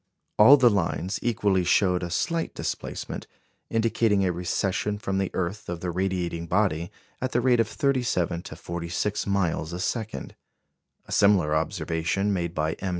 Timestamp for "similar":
11.11-11.53